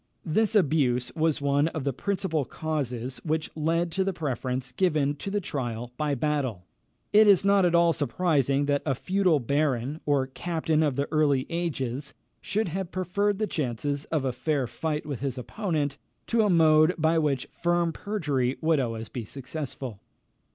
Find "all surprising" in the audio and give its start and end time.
7.75-8.65